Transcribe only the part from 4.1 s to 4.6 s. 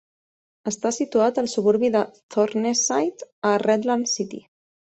City.